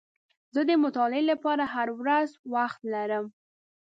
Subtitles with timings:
[0.53, 3.25] زه د مطالعې لپاره هره ورځ وخت لرم.